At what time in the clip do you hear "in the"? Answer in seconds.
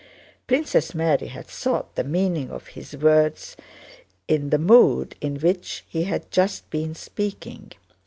4.27-4.57